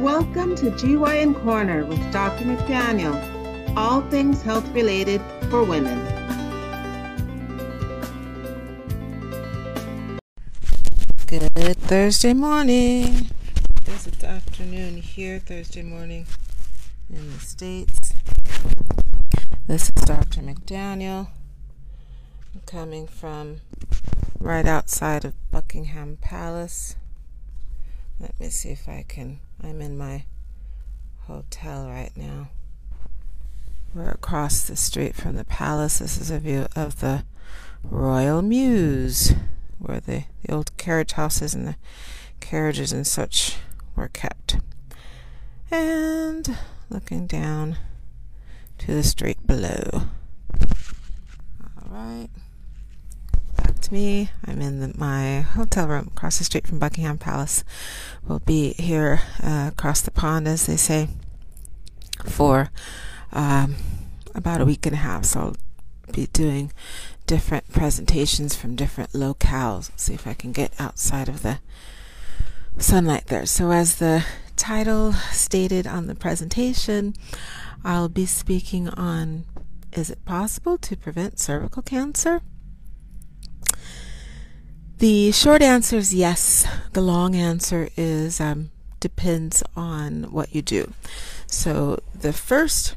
[0.00, 2.44] Welcome to GYN Corner with Dr.
[2.44, 3.16] McDaniel.
[3.78, 5.98] All things health related for women.
[11.26, 13.30] Good Thursday morning.
[13.86, 16.26] This is afternoon here, Thursday morning
[17.08, 18.12] in the States.
[19.66, 20.42] This is Dr.
[20.42, 21.28] McDaniel.
[22.54, 23.62] I'm coming from
[24.38, 26.96] right outside of Buckingham Palace.
[28.20, 29.40] Let me see if I can.
[29.62, 30.24] I'm in my
[31.26, 32.48] hotel right now.
[33.94, 35.98] We're across the street from the palace.
[35.98, 37.24] This is a view of the
[37.82, 39.34] Royal Mews,
[39.78, 41.76] where the, the old carriage houses and the
[42.40, 43.56] carriages and such
[43.94, 44.58] were kept.
[45.70, 46.56] And
[46.90, 47.78] looking down
[48.78, 50.02] to the street below.
[51.62, 52.28] All right
[53.86, 54.30] to me.
[54.44, 57.62] I'm in the, my hotel room across the street from Buckingham Palace.
[58.26, 61.08] We'll be here uh, across the pond, as they say,
[62.24, 62.70] for
[63.32, 63.76] um,
[64.34, 65.24] about a week and a half.
[65.24, 65.56] So I'll
[66.12, 66.72] be doing
[67.26, 69.90] different presentations from different locales.
[69.96, 71.58] see if I can get outside of the
[72.78, 73.46] sunlight there.
[73.46, 74.24] So, as the
[74.56, 77.14] title stated on the presentation,
[77.84, 79.44] I'll be speaking on
[79.92, 82.42] is it possible to prevent cervical cancer?
[84.98, 86.66] The short answer is yes.
[86.94, 90.94] The long answer is um, depends on what you do.
[91.46, 92.94] So the first,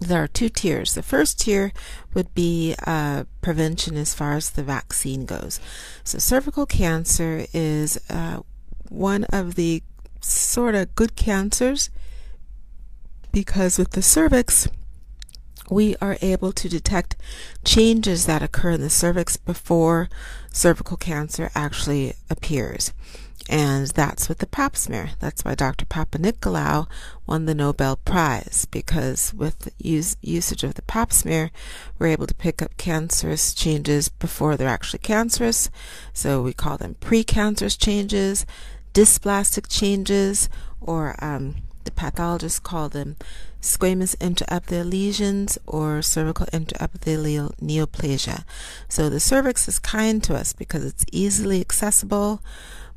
[0.00, 0.92] there are two tiers.
[0.92, 1.72] The first tier
[2.12, 5.60] would be uh, prevention as far as the vaccine goes.
[6.04, 8.40] So cervical cancer is uh,
[8.90, 9.82] one of the
[10.20, 11.88] sort of good cancers
[13.32, 14.68] because with the cervix,
[15.70, 17.16] we are able to detect
[17.64, 20.08] changes that occur in the cervix before
[20.52, 22.92] cervical cancer actually appears.
[23.50, 25.10] And that's with the pap smear.
[25.20, 25.86] That's why Dr.
[25.86, 26.86] Papanicolaou
[27.26, 31.50] won the Nobel Prize, because with use, usage of the pap smear,
[31.98, 35.70] we're able to pick up cancerous changes before they're actually cancerous.
[36.12, 38.44] So we call them precancerous changes,
[38.92, 43.16] dysplastic changes, or um, the pathologists call them
[43.60, 48.44] squamous intraepithelial lesions or cervical intraepithelial neoplasia.
[48.88, 52.40] So the cervix is kind to us because it's easily accessible.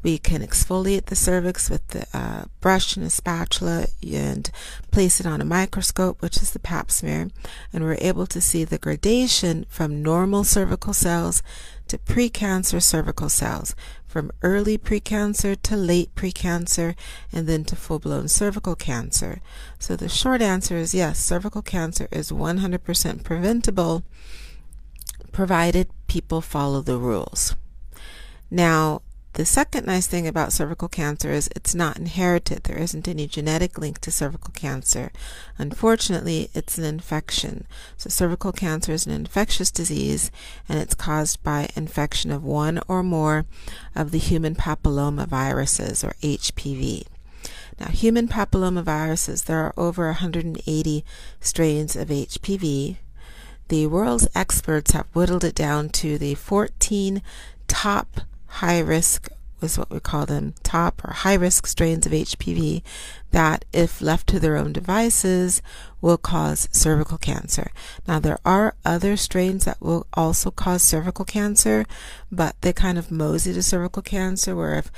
[0.04, 4.50] We can exfoliate the cervix with the uh, brush and a spatula and
[4.90, 7.30] place it on a microscope, which is the pap smear,
[7.72, 11.44] and we're able to see the gradation from normal cervical cells
[11.88, 13.76] to precancer cervical cells,
[14.12, 16.96] from early precancer to late precancer,
[17.32, 19.40] and then to full blown cervical cancer.
[19.80, 24.04] So the short answer is yes, cervical cancer is 100% preventable
[25.32, 27.56] provided people follow the rules.
[28.50, 29.02] Now,
[29.34, 32.64] the second nice thing about cervical cancer is it's not inherited.
[32.64, 35.12] There isn't any genetic link to cervical cancer.
[35.58, 37.66] Unfortunately, it's an infection.
[37.96, 40.32] So cervical cancer is an infectious disease
[40.68, 43.46] and it's caused by infection of one or more
[43.96, 47.06] of the human papilloma viruses or HPV.
[47.80, 51.06] Now, human papilloma viruses, there are over 180
[51.40, 52.98] strains of HPV.
[53.70, 57.22] The world's experts have whittled it down to the 14
[57.70, 58.22] top
[58.52, 59.30] high risk
[59.62, 62.82] was what we call them top or high risk strains of HPV
[63.32, 65.62] that, if left to their own devices,
[66.02, 67.72] will cause cervical cancer.
[68.08, 71.86] Now, there are other strains that will also cause cervical cancer,
[72.32, 74.92] but they kind of mosey to cervical cancer, where if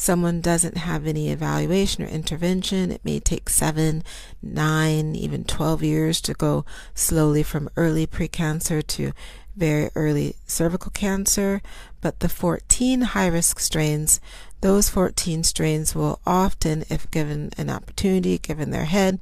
[0.00, 4.02] someone doesn't have any evaluation or intervention, it may take seven,
[4.42, 9.12] nine, even 12 years to go slowly from early precancer to
[9.54, 11.60] very early cervical cancer,
[12.00, 14.20] but the 14 high risk strains,
[14.62, 19.20] those 14 strains will often, if given an opportunity, given their head,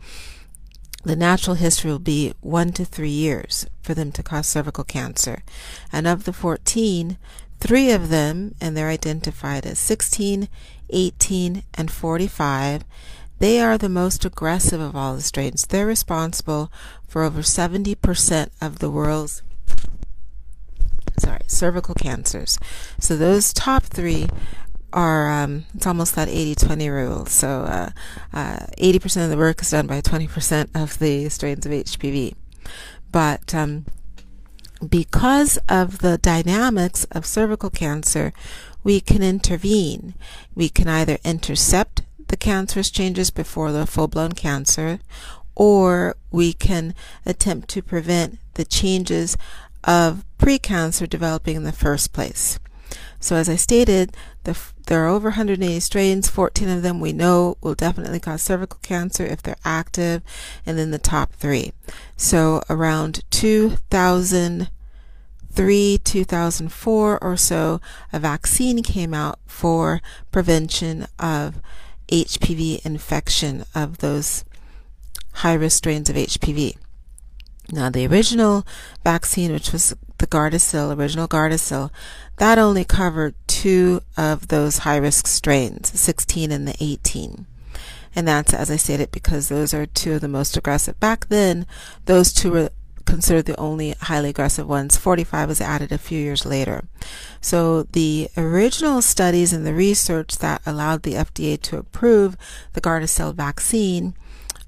[1.04, 5.42] the natural history will be one to three years for them to cause cervical cancer.
[5.92, 7.16] And of the 14,
[7.60, 10.48] three of them, and they're identified as 16,
[10.90, 12.84] 18, and 45,
[13.38, 15.66] they are the most aggressive of all the strains.
[15.66, 16.72] They're responsible
[17.06, 19.42] for over 70% of the world's
[21.18, 22.58] sorry, cervical cancers.
[23.00, 24.28] So those top three
[24.92, 27.26] are um, it's almost that 80-20 rule.
[27.26, 27.90] So uh,
[28.32, 32.34] uh, 80% of the work is done by 20% of the strains of HPV.
[33.10, 33.86] But um,
[34.86, 38.32] because of the dynamics of cervical cancer,
[38.84, 40.14] we can intervene.
[40.54, 45.00] We can either intercept the cancerous changes before the full-blown cancer,
[45.54, 46.94] or we can
[47.26, 49.36] attempt to prevent the changes
[49.84, 52.58] of precancer developing in the first place.
[53.20, 56.28] So, as I stated, the, there are over 180 strains.
[56.28, 60.22] 14 of them we know will definitely cause cervical cancer if they're active,
[60.64, 61.72] and then the top three.
[62.16, 67.80] So, around 2003, 2004 or so,
[68.12, 70.00] a vaccine came out for
[70.30, 71.60] prevention of
[72.08, 74.44] HPV infection of those
[75.34, 76.76] high risk strains of HPV.
[77.70, 78.66] Now, the original
[79.04, 81.90] vaccine, which was the Gardasil, original Gardasil,
[82.36, 87.46] that only covered two of those high risk strains, 16 and the 18.
[88.14, 90.98] And that's, as I stated, because those are two of the most aggressive.
[90.98, 91.66] Back then,
[92.06, 92.70] those two were
[93.04, 94.96] considered the only highly aggressive ones.
[94.96, 96.84] 45 was added a few years later.
[97.40, 102.36] So the original studies and the research that allowed the FDA to approve
[102.72, 104.14] the Gardasil vaccine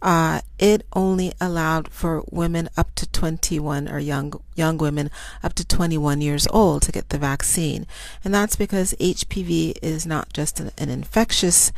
[0.02, 5.10] uh, it only allowed for women up to 21 or young young women
[5.42, 7.86] up to 21 years old to get the vaccine,
[8.24, 11.72] and that's because HPV is not just an, an infectious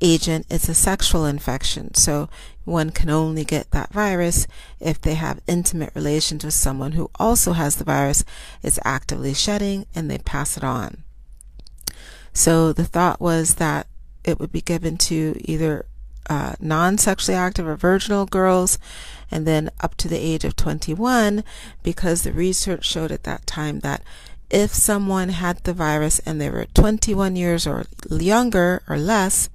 [0.00, 1.94] agent; it's a sexual infection.
[1.94, 2.28] So
[2.64, 4.46] one can only get that virus
[4.80, 8.24] if they have intimate relations with someone who also has the virus,
[8.62, 11.04] is actively shedding, and they pass it on.
[12.34, 13.86] So the thought was that
[14.24, 15.86] it would be given to either
[16.28, 18.78] uh, non sexually active or virginal girls,
[19.30, 21.44] and then up to the age of 21,
[21.82, 24.02] because the research showed at that time that
[24.50, 29.48] if someone had the virus and they were 21 years or younger or less,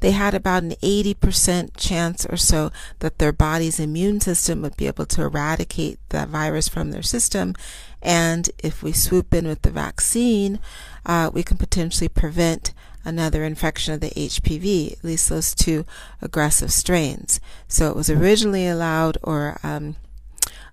[0.00, 4.86] they had about an 80% chance or so that their body's immune system would be
[4.86, 7.54] able to eradicate that virus from their system.
[8.02, 10.58] And if we swoop in with the vaccine,
[11.04, 12.72] uh, we can potentially prevent
[13.04, 15.84] another infection of the HPV, at least those two
[16.20, 17.40] aggressive strains.
[17.68, 19.96] So it was originally allowed or um,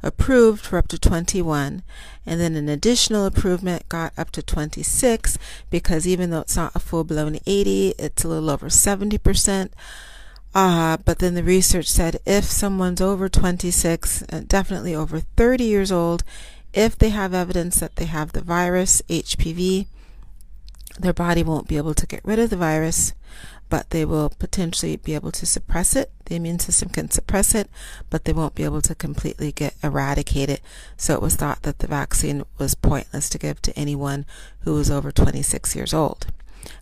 [0.04, 1.84] approved for up to 21,
[2.26, 5.38] and then an additional improvement got up to 26
[5.70, 9.70] because even though it's not a full blown 80, it's a little over 70%.
[10.56, 15.92] Uh, but then the research said if someone's over 26, uh, definitely over 30 years
[15.92, 16.24] old,
[16.74, 19.88] if they have evidence that they have the virus, HPV,
[20.98, 23.14] their body won't be able to get rid of the virus,
[23.70, 26.12] but they will potentially be able to suppress it.
[26.26, 27.70] The immune system can suppress it,
[28.10, 30.62] but they won't be able to completely get eradicated.
[30.96, 34.26] So it was thought that the vaccine was pointless to give to anyone
[34.62, 36.28] who was over 26 years old.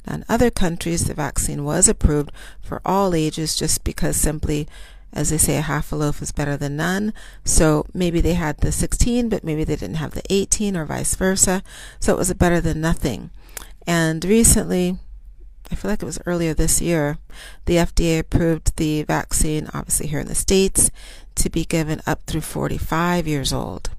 [0.08, 4.68] Now, in other countries, the vaccine was approved for all ages just because simply
[5.16, 7.14] as they say, a half a loaf is better than none.
[7.46, 11.16] So maybe they had the 16, but maybe they didn't have the 18 or vice
[11.16, 11.64] versa.
[12.02, 13.30] So it was a better than nothing.
[13.88, 14.98] And recently,
[15.72, 17.18] I feel like it was earlier this year,
[17.66, 20.92] the FDA approved the vaccine, obviously here in the States,
[21.36, 23.90] to be given up through 45 years old.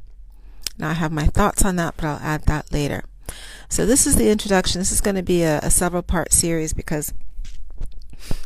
[0.79, 3.05] Now, I have my thoughts on that, but I'll add that later.
[3.69, 4.81] So, this is the introduction.
[4.81, 7.13] This is going to be a, a several part series because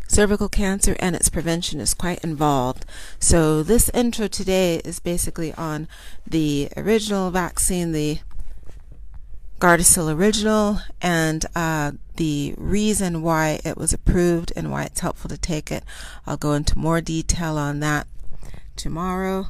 [0.08, 2.86] cervical cancer and its prevention is quite involved.
[3.18, 5.88] So, this intro today is basically on
[6.26, 8.20] the original vaccine, the
[9.60, 15.36] Gardasil Original and uh, the reason why it was approved and why it's helpful to
[15.36, 15.84] take it.
[16.26, 18.06] I'll go into more detail on that
[18.74, 19.48] tomorrow.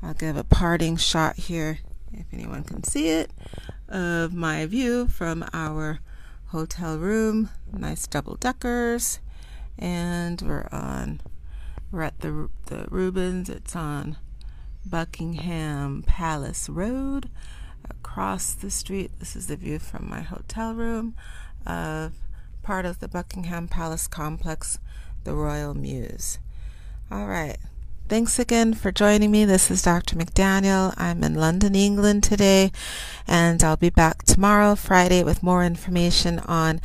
[0.00, 1.80] I'll give a parting shot here,
[2.12, 3.32] if anyone can see it,
[3.88, 5.98] of my view from our
[6.46, 7.50] hotel room.
[7.72, 9.18] Nice double deckers.
[9.76, 11.22] And we're on,
[11.90, 13.50] we're at the, the Rubens.
[13.50, 14.16] It's on
[14.86, 17.28] Buckingham Palace Road
[17.88, 19.12] across the street.
[19.18, 21.14] This is the view from my hotel room
[21.66, 22.12] of
[22.62, 24.78] part of the Buckingham Palace complex,
[25.24, 26.38] the Royal Mews.
[27.10, 27.58] All right.
[28.08, 29.44] Thanks again for joining me.
[29.44, 30.16] This is Dr.
[30.16, 30.92] McDaniel.
[30.96, 32.72] I'm in London, England today,
[33.28, 36.80] and I'll be back tomorrow, Friday, with more information on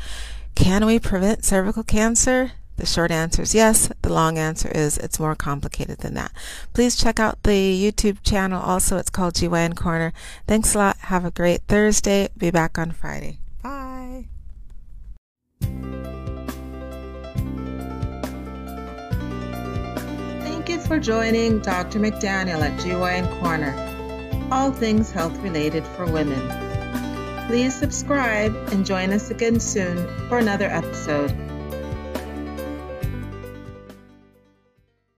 [0.53, 2.51] can we prevent cervical cancer?
[2.77, 3.89] The short answer is yes.
[4.01, 6.31] The long answer is it's more complicated than that.
[6.73, 8.61] Please check out the YouTube channel.
[8.61, 10.11] Also, it's called GYN Corner.
[10.47, 10.97] Thanks a lot.
[10.97, 12.29] Have a great Thursday.
[12.37, 13.39] Be back on Friday.
[13.63, 14.25] Bye.
[20.41, 21.99] Thank you for joining Dr.
[21.99, 23.73] McDaniel at GYN Corner.
[24.51, 26.41] All things health related for women.
[27.47, 31.44] Please subscribe and join us again soon for another episode.